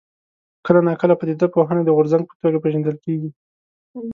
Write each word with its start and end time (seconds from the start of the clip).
کله 0.65 0.79
ناکله 0.87 1.13
پدیده 1.19 1.47
پوهنه 1.53 1.81
د 1.85 1.89
غورځنګ 1.95 2.23
په 2.27 2.35
توګه 2.41 2.61
پېژندل 2.63 2.95
کېږي. 3.05 3.29